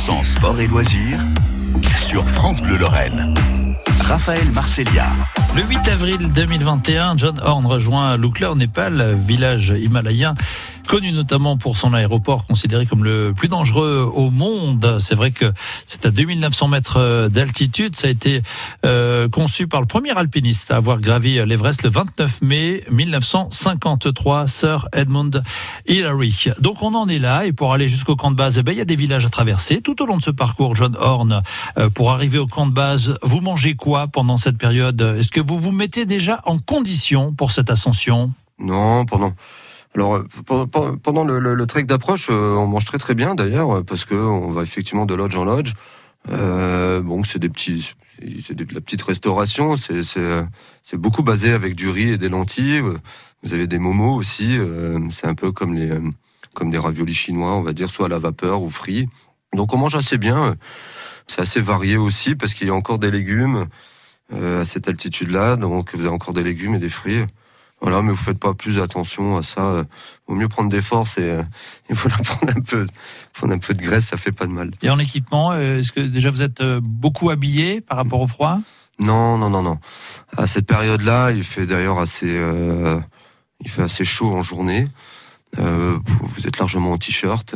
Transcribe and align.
100% 0.00 0.24
sport 0.24 0.58
et 0.58 0.66
loisirs 0.66 1.20
sur 1.94 2.26
France 2.26 2.62
Bleu 2.62 2.78
Lorraine. 2.78 3.34
Raphaël 4.00 4.50
Marcelia. 4.54 5.08
Le 5.54 5.62
8 5.62 5.76
avril 5.88 6.32
2021, 6.32 7.18
John 7.18 7.38
Horn 7.42 7.66
rejoint 7.66 8.16
Lukla 8.16 8.50
au 8.50 8.54
Népal, 8.54 9.18
village 9.26 9.74
himalayen 9.78 10.32
connu 10.90 11.12
notamment 11.12 11.56
pour 11.56 11.76
son 11.76 11.94
aéroport 11.94 12.44
considéré 12.48 12.84
comme 12.84 13.04
le 13.04 13.32
plus 13.32 13.46
dangereux 13.46 14.10
au 14.12 14.30
monde. 14.30 14.96
C'est 14.98 15.14
vrai 15.14 15.30
que 15.30 15.52
c'est 15.86 16.04
à 16.04 16.10
2900 16.10 16.66
mètres 16.66 17.28
d'altitude. 17.28 17.94
Ça 17.94 18.08
a 18.08 18.10
été 18.10 18.42
euh, 18.84 19.28
conçu 19.28 19.68
par 19.68 19.80
le 19.80 19.86
premier 19.86 20.10
alpiniste 20.10 20.72
à 20.72 20.76
avoir 20.78 20.98
gravi 20.98 21.34
l'Everest 21.46 21.84
le 21.84 21.90
29 21.90 22.42
mai 22.42 22.82
1953, 22.90 24.48
Sir 24.48 24.88
Edmund 24.92 25.44
Hillary. 25.86 26.46
Donc 26.58 26.82
on 26.82 26.96
en 26.96 27.08
est 27.08 27.20
là 27.20 27.46
et 27.46 27.52
pour 27.52 27.72
aller 27.72 27.86
jusqu'au 27.86 28.16
camp 28.16 28.32
de 28.32 28.36
base, 28.36 28.58
eh 28.58 28.64
ben, 28.64 28.72
il 28.72 28.78
y 28.78 28.80
a 28.80 28.84
des 28.84 28.96
villages 28.96 29.24
à 29.24 29.28
traverser. 29.28 29.82
Tout 29.82 30.02
au 30.02 30.06
long 30.06 30.16
de 30.16 30.22
ce 30.24 30.32
parcours, 30.32 30.74
John 30.74 30.96
Horn, 30.98 31.42
euh, 31.78 31.88
pour 31.88 32.10
arriver 32.10 32.38
au 32.38 32.48
camp 32.48 32.66
de 32.66 32.72
base, 32.72 33.16
vous 33.22 33.40
mangez 33.40 33.76
quoi 33.76 34.08
pendant 34.08 34.38
cette 34.38 34.58
période? 34.58 35.00
Est-ce 35.00 35.28
que 35.28 35.40
vous 35.40 35.60
vous 35.60 35.70
mettez 35.70 36.04
déjà 36.04 36.40
en 36.46 36.58
condition 36.58 37.32
pour 37.32 37.52
cette 37.52 37.70
ascension? 37.70 38.32
Non, 38.58 39.06
pendant 39.06 39.32
alors 39.94 40.14
euh, 40.14 40.66
pendant 41.02 41.24
le, 41.24 41.66
trek 41.66 41.84
d'approche, 41.84 42.28
euh, 42.30 42.54
on 42.54 42.66
mange 42.66 42.84
très 42.84 42.98
très 42.98 43.14
bien 43.14 43.34
d'ailleurs 43.34 43.84
parce 43.84 44.04
que 44.04 44.14
on 44.14 44.50
va 44.50 44.62
effectivement 44.62 45.06
de 45.06 45.14
lodge 45.14 45.36
en 45.36 45.44
lodge. 45.44 45.74
Euh, 46.30 47.00
bon, 47.00 47.24
c'est 47.24 47.38
des 47.38 47.48
petits, 47.48 47.94
c'est 48.46 48.54
de 48.54 48.74
la 48.74 48.80
petite 48.80 49.02
restauration. 49.02 49.74
C'est 49.76 50.02
c'est 50.02 50.96
beaucoup 50.96 51.22
basé 51.22 51.52
avec 51.52 51.74
du 51.74 51.88
riz 51.88 52.10
et 52.10 52.18
des 52.18 52.28
lentilles. 52.28 52.82
Vous 53.42 53.54
avez 53.54 53.66
des 53.66 53.78
momos 53.78 54.14
aussi. 54.14 54.58
c'est 55.10 55.26
un 55.26 55.34
peu 55.34 55.50
comme 55.50 55.74
les 55.74 55.90
comme 56.54 56.70
des 56.70 56.78
raviolis 56.78 57.14
chinois, 57.14 57.54
on 57.54 57.62
va 57.62 57.72
dire, 57.72 57.90
soit 57.90 58.06
à 58.06 58.08
la 58.08 58.18
vapeur 58.18 58.62
ou 58.62 58.70
frits. 58.70 59.08
Donc 59.54 59.74
on 59.74 59.78
mange 59.78 59.96
assez 59.96 60.18
bien. 60.18 60.56
C'est 61.26 61.40
assez 61.40 61.60
varié 61.60 61.96
aussi 61.96 62.36
parce 62.36 62.54
qu'il 62.54 62.68
y 62.68 62.70
a 62.70 62.74
encore 62.74 62.98
des 62.98 63.10
légumes 63.10 63.66
à 64.32 64.64
cette 64.64 64.86
altitude-là. 64.86 65.56
Donc 65.56 65.96
vous 65.96 66.02
avez 66.06 66.14
encore 66.14 66.34
des 66.34 66.44
légumes 66.44 66.76
et 66.76 66.78
des 66.78 66.88
fruits. 66.88 67.24
Voilà, 67.80 68.02
mais 68.02 68.10
vous 68.10 68.16
faites 68.16 68.38
pas 68.38 68.52
plus 68.52 68.78
attention 68.78 69.38
à 69.38 69.42
ça. 69.42 69.62
Euh, 69.62 69.84
vaut 70.26 70.34
mieux 70.34 70.48
prendre 70.48 70.70
des 70.70 70.82
forces 70.82 71.16
et 71.16 71.22
euh, 71.22 71.42
il 71.88 71.96
faut 71.96 72.08
prendre 72.24 72.52
un 72.56 72.60
peu, 72.60 72.86
prendre 73.32 73.54
un 73.54 73.58
peu 73.58 73.72
de 73.72 73.82
graisse, 73.82 74.06
ça 74.06 74.16
fait 74.16 74.32
pas 74.32 74.46
de 74.46 74.52
mal. 74.52 74.70
Et 74.82 74.90
en 74.90 74.98
équipement, 74.98 75.52
euh, 75.52 75.78
est-ce 75.78 75.92
que 75.92 76.00
déjà 76.00 76.30
vous 76.30 76.42
êtes 76.42 76.62
beaucoup 76.62 77.30
habillé 77.30 77.80
par 77.80 77.96
rapport 77.96 78.20
au 78.20 78.26
froid? 78.26 78.60
Non, 78.98 79.38
non, 79.38 79.48
non, 79.48 79.62
non. 79.62 79.78
À 80.36 80.46
cette 80.46 80.66
période-là, 80.66 81.30
il 81.30 81.42
fait 81.42 81.64
d'ailleurs 81.64 81.98
assez, 82.00 82.38
il 83.60 83.70
fait 83.70 83.82
assez 83.82 84.04
chaud 84.04 84.30
en 84.34 84.42
journée. 84.42 84.88
vous 85.56 86.46
êtes 86.46 86.58
largement 86.58 86.92
en 86.92 86.98
t-shirt. 86.98 87.54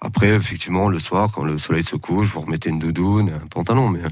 Après, 0.00 0.30
effectivement, 0.30 0.88
le 0.88 0.98
soir, 0.98 1.30
quand 1.32 1.44
le 1.44 1.58
soleil 1.58 1.84
se 1.84 1.94
couche, 1.94 2.26
vous 2.30 2.40
remettez 2.40 2.70
une 2.70 2.80
doudoune, 2.80 3.30
un 3.30 3.46
pantalon. 3.46 3.88
Mais 3.88 4.02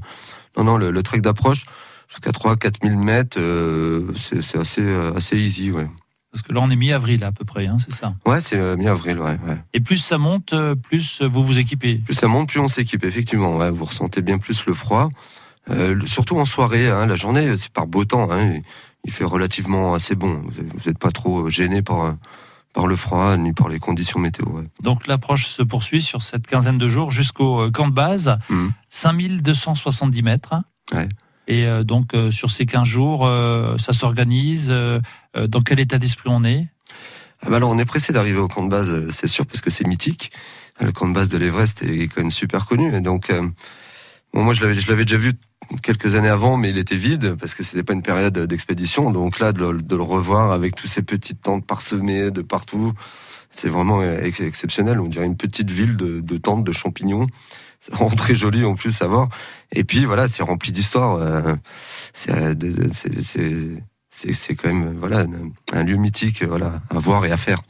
non, 0.56 0.62
non, 0.62 0.76
le, 0.76 0.92
le 0.92 1.02
trek 1.02 1.20
d'approche 1.20 1.64
jusqu'à 2.08 2.30
3-4 2.30 2.82
000 2.82 2.96
mètres, 3.00 3.38
euh, 3.38 4.12
c'est 4.14 4.58
assez, 4.58 4.82
euh, 4.82 5.14
assez 5.14 5.36
easy, 5.36 5.70
ouais. 5.70 5.86
Parce 6.32 6.42
que 6.42 6.52
là, 6.52 6.60
on 6.62 6.68
est 6.68 6.76
mi-avril 6.76 7.24
à 7.24 7.32
peu 7.32 7.44
près, 7.44 7.66
hein, 7.66 7.76
c'est 7.78 7.94
ça 7.94 8.14
Ouais, 8.26 8.40
c'est 8.40 8.58
euh, 8.58 8.76
mi-avril, 8.76 9.18
ouais, 9.18 9.38
ouais, 9.46 9.58
Et 9.72 9.80
plus 9.80 9.96
ça 9.96 10.18
monte, 10.18 10.54
plus 10.82 11.22
vous 11.22 11.42
vous 11.42 11.58
équipez 11.58 11.96
Plus 11.96 12.14
ça 12.14 12.28
monte, 12.28 12.48
plus 12.48 12.60
on 12.60 12.68
s'équipe, 12.68 13.04
effectivement. 13.04 13.56
Ouais, 13.56 13.70
vous 13.70 13.84
ressentez 13.84 14.20
bien 14.20 14.38
plus 14.38 14.66
le 14.66 14.74
froid. 14.74 15.08
Euh, 15.70 16.00
surtout 16.06 16.38
en 16.38 16.44
soirée, 16.44 16.88
hein, 16.88 17.06
la 17.06 17.16
journée, 17.16 17.56
c'est 17.56 17.72
par 17.72 17.86
beau 17.86 18.04
temps. 18.04 18.30
Hein, 18.30 18.60
il 19.04 19.12
fait 19.12 19.24
relativement 19.24 19.94
assez 19.94 20.14
bon. 20.14 20.42
Vous 20.46 20.88
n'êtes 20.88 20.98
pas 20.98 21.10
trop 21.10 21.48
gêné 21.50 21.82
par, 21.82 22.14
par 22.74 22.86
le 22.86 22.96
froid 22.96 23.36
ni 23.36 23.52
par 23.52 23.68
les 23.68 23.78
conditions 23.78 24.18
météo. 24.18 24.46
Ouais. 24.46 24.62
Donc 24.82 25.06
l'approche 25.06 25.46
se 25.46 25.62
poursuit 25.62 26.02
sur 26.02 26.22
cette 26.22 26.46
quinzaine 26.46 26.78
de 26.78 26.88
jours 26.88 27.10
jusqu'au 27.10 27.70
camp 27.70 27.88
de 27.88 27.94
base, 27.94 28.38
5270 28.88 30.20
mmh. 30.20 30.24
mètres. 30.24 30.54
Ouais. 30.92 31.08
Et 31.48 31.66
euh, 31.66 31.82
donc, 31.82 32.14
euh, 32.14 32.30
sur 32.30 32.50
ces 32.50 32.66
15 32.66 32.86
jours, 32.86 33.26
euh, 33.26 33.76
ça 33.78 33.92
s'organise. 33.92 34.72
dans 35.34 35.62
quel 35.62 35.80
état 35.80 35.98
d'esprit 35.98 36.28
on 36.30 36.44
est? 36.44 36.68
Ah 37.42 37.50
bah 37.50 37.60
on 37.62 37.78
est 37.78 37.84
pressé 37.84 38.12
d'arriver 38.12 38.38
au 38.38 38.48
camp 38.48 38.64
de 38.64 38.68
base, 38.68 39.08
c'est 39.10 39.28
sûr, 39.28 39.46
parce 39.46 39.60
que 39.60 39.70
c'est 39.70 39.86
mythique. 39.86 40.32
Le 40.80 40.92
camp 40.92 41.08
de 41.08 41.14
base 41.14 41.28
de 41.28 41.38
l'Everest 41.38 41.82
est 41.82 42.08
quand 42.08 42.20
même 42.20 42.32
super 42.32 42.66
connu. 42.66 42.94
Et 42.94 43.00
donc, 43.00 43.32
moi 44.34 44.52
je 44.54 44.60
l'avais, 44.62 45.04
déjà 45.04 45.16
vu 45.16 45.34
quelques 45.82 46.16
années 46.16 46.28
avant, 46.28 46.56
mais 46.56 46.70
il 46.70 46.78
était 46.78 46.96
vide 46.96 47.36
parce 47.38 47.54
que 47.54 47.62
c'était 47.62 47.84
pas 47.84 47.92
une 47.92 48.02
période 48.02 48.36
d'expédition. 48.36 49.12
Donc 49.12 49.38
là, 49.38 49.52
de 49.52 49.60
le, 49.60 50.02
revoir 50.02 50.50
avec 50.50 50.74
tous 50.74 50.88
ces 50.88 51.02
petites 51.02 51.42
tentes 51.42 51.64
parsemées 51.64 52.32
de 52.32 52.42
partout, 52.42 52.92
c'est 53.50 53.68
vraiment 53.68 54.02
exceptionnel. 54.02 54.98
On 54.98 55.06
dirait 55.06 55.26
une 55.26 55.36
petite 55.36 55.70
ville 55.70 55.96
de 55.96 56.36
tentes, 56.38 56.64
de 56.64 56.72
champignons 56.72 57.28
c'est 57.80 57.94
vraiment 57.94 58.10
très 58.10 58.34
joli 58.34 58.64
en 58.64 58.74
plus 58.74 59.00
à 59.02 59.06
voir. 59.06 59.28
Et 59.72 59.84
puis 59.84 60.04
voilà, 60.04 60.26
c'est 60.26 60.42
rempli 60.42 60.72
d'histoire. 60.72 61.16
Euh, 61.16 61.54
euh, 62.30 62.54
c'est 64.10 64.54
quand 64.54 64.68
même 64.68 64.96
voilà 64.98 65.26
un 65.72 65.82
lieu 65.82 65.96
mythique 65.96 66.42
voilà 66.42 66.80
à 66.90 66.98
voir 66.98 67.24
et 67.24 67.32
à 67.32 67.36
faire. 67.36 67.60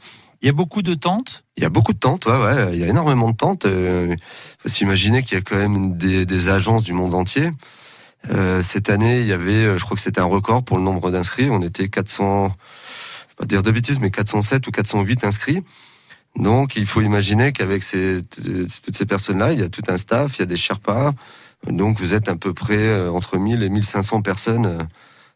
Il 0.41 0.45
y 0.45 0.49
a 0.49 0.53
beaucoup 0.53 0.81
de 0.81 0.93
tentes? 0.93 1.43
Il 1.57 1.63
y 1.63 1.65
a 1.65 1.69
beaucoup 1.69 1.91
de 1.91 1.99
tentes, 1.99 2.25
ouais, 2.25 2.37
ouais. 2.37 2.69
Il 2.71 2.79
y 2.79 2.83
a 2.83 2.87
énormément 2.87 3.29
de 3.29 3.35
tentes. 3.35 3.65
Il 3.65 3.71
euh, 3.71 4.15
faut 4.59 4.69
s'imaginer 4.69 5.21
qu'il 5.21 5.37
y 5.37 5.37
a 5.37 5.41
quand 5.41 5.57
même 5.57 5.97
des, 5.97 6.25
des, 6.25 6.47
agences 6.47 6.83
du 6.83 6.93
monde 6.93 7.13
entier. 7.13 7.51
Euh, 8.29 8.63
cette 8.63 8.89
année, 8.89 9.19
il 9.19 9.25
y 9.25 9.33
avait, 9.33 9.77
je 9.77 9.83
crois 9.83 9.95
que 9.95 10.01
c'était 10.01 10.21
un 10.21 10.25
record 10.25 10.63
pour 10.63 10.77
le 10.77 10.83
nombre 10.83 11.11
d'inscrits. 11.11 11.49
On 11.49 11.61
était 11.61 11.89
400, 11.89 12.53
pas 13.37 13.45
dire 13.45 13.63
de 13.63 13.71
bêtises, 13.71 13.99
mais 13.99 14.11
407 14.11 14.65
ou 14.67 14.71
408 14.71 15.25
inscrits. 15.25 15.61
Donc, 16.35 16.75
il 16.75 16.85
faut 16.85 17.01
imaginer 17.01 17.51
qu'avec 17.51 17.83
ces, 17.83 18.21
toutes 18.31 18.95
ces 18.95 19.05
personnes-là, 19.05 19.53
il 19.53 19.59
y 19.59 19.63
a 19.63 19.69
tout 19.69 19.81
un 19.87 19.97
staff, 19.97 20.37
il 20.37 20.39
y 20.39 20.43
a 20.43 20.45
des 20.45 20.57
Sherpas. 20.57 21.11
Donc, 21.67 21.99
vous 21.99 22.13
êtes 22.13 22.29
à 22.29 22.35
peu 22.35 22.53
près 22.53 22.77
euh, 22.77 23.11
entre 23.11 23.37
1000 23.37 23.63
et 23.63 23.69
1500 23.69 24.21
personnes 24.21 24.65
euh, 24.65 24.83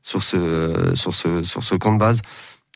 sur 0.02 0.24
ce, 0.24 0.94
sur 0.96 1.14
ce, 1.14 1.44
sur 1.44 1.64
ce 1.64 1.76
camp 1.76 1.94
de 1.94 2.00
base, 2.00 2.22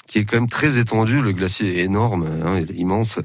qui 0.07 0.19
est 0.19 0.25
quand 0.25 0.37
même 0.37 0.49
très 0.49 0.77
étendu. 0.77 1.21
Le 1.21 1.31
glacier 1.31 1.79
est 1.79 1.83
énorme, 1.83 2.25
hein, 2.45 2.59
il 2.59 2.71
est 2.71 2.79
immense. 2.79 3.19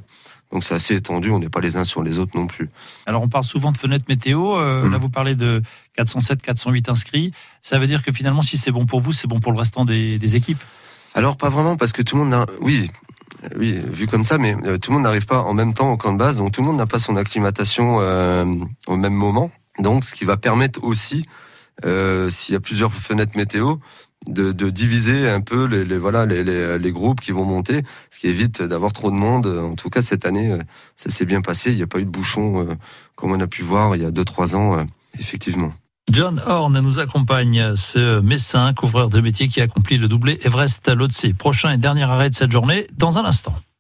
Donc 0.53 0.63
c'est 0.65 0.75
assez 0.75 0.95
étendu, 0.95 1.31
on 1.31 1.39
n'est 1.39 1.49
pas 1.49 1.61
les 1.61 1.77
uns 1.79 1.85
sur 1.85 2.03
les 2.03 2.19
autres 2.19 2.37
non 2.37 2.47
plus. 2.47 2.69
Alors 3.07 3.23
on 3.23 3.29
parle 3.29 3.45
souvent 3.45 3.73
de 3.73 3.79
fenêtre 3.79 4.05
météo, 4.09 4.59
euh, 4.59 4.85
mmh. 4.85 4.93
là 4.93 4.99
vous 4.99 5.09
parlez 5.09 5.35
de 5.35 5.63
407, 5.97 6.43
408 6.43 6.91
inscrits. 6.91 7.33
Ça 7.63 7.79
veut 7.79 7.87
dire 7.87 8.03
que 8.03 8.13
finalement 8.13 8.43
si 8.43 8.59
c'est 8.59 8.71
bon 8.71 8.85
pour 8.85 9.01
vous, 9.01 9.13
c'est 9.13 9.27
bon 9.27 9.39
pour 9.39 9.53
le 9.53 9.59
restant 9.59 9.87
des, 9.87 10.19
des 10.19 10.37
équipes? 10.37 10.63
Alors 11.15 11.39
pas 11.39 11.49
vraiment 11.49 11.77
parce 11.77 11.93
que 11.93 12.03
tout 12.03 12.17
le 12.17 12.25
monde 12.25 12.35
a... 12.35 12.47
Oui, 12.61 12.91
oui, 13.57 13.81
vu 13.85 14.07
comme 14.07 14.25
ça, 14.25 14.39
mais 14.39 14.55
euh, 14.65 14.79
tout 14.79 14.91
le 14.91 14.95
monde 14.95 15.05
n'arrive 15.05 15.27
pas 15.27 15.43
en 15.43 15.55
même 15.55 15.75
temps 15.75 15.93
au 15.93 15.97
camp 15.97 16.13
de 16.13 16.19
base, 16.19 16.37
donc 16.37 16.53
tout 16.53 16.61
le 16.61 16.67
monde 16.67 16.77
n'a 16.77 16.87
pas 16.87 16.99
son 16.99 17.17
acclimatation 17.17 18.01
euh, 18.01 18.45
au 18.87 18.97
même 18.97 19.15
moment. 19.15 19.51
Donc, 19.79 20.05
ce 20.05 20.15
qui 20.15 20.25
va 20.25 20.37
permettre 20.37 20.83
aussi, 20.85 21.25
euh, 21.85 22.31
s'il 22.31 22.53
y 22.53 22.57
a 22.57 22.61
plusieurs 22.61 22.93
fenêtres 22.93 23.37
météo, 23.37 23.77
de, 24.29 24.53
de 24.53 24.71
diviser 24.71 25.29
un 25.29 25.41
peu 25.41 25.65
les, 25.65 25.85
les 25.85 25.99
voilà 25.99 26.27
les, 26.27 26.45
les, 26.45 26.79
les, 26.79 26.93
groupes 26.93 27.21
qui 27.21 27.33
vont 27.33 27.45
monter, 27.45 27.83
ce 28.11 28.21
qui 28.21 28.29
évite 28.29 28.63
d'avoir 28.63 28.93
trop 28.93 29.11
de 29.11 29.17
monde. 29.17 29.47
En 29.47 29.75
tout 29.75 29.91
cas, 29.91 30.01
cette 30.01 30.25
année, 30.25 30.57
ça 30.95 31.11
s'est 31.11 31.25
bien 31.25 31.41
passé. 31.41 31.71
Il 31.71 31.77
n'y 31.77 31.83
a 31.83 31.89
pas 31.89 31.99
eu 31.99 32.05
de 32.05 32.11
bouchon 32.11 32.69
comme 33.17 33.33
on 33.33 33.41
a 33.41 33.49
pu 33.49 33.63
voir 33.63 33.97
il 33.97 34.03
y 34.03 34.05
a 34.05 34.13
deux 34.13 34.25
trois 34.25 34.55
ans, 34.55 34.87
effectivement. 35.19 35.73
John 36.13 36.43
Horn 36.45 36.79
nous 36.79 36.99
accompagne, 36.99 37.75
ce 37.75 38.21
messin, 38.21 38.75
couvreur 38.75 39.09
de 39.09 39.19
métier 39.23 39.49
qui 39.49 39.63
accomplit 39.63 39.97
le 39.97 40.09
doublé 40.09 40.39
Everest-Lhotse. 40.43 41.33
Prochain 41.39 41.73
et 41.73 41.79
dernier 41.79 42.03
arrêt 42.03 42.29
de 42.29 42.35
cette 42.35 42.53
journée 42.53 42.87
dans 42.99 43.17
un 43.17 43.25
instant. 43.25 43.55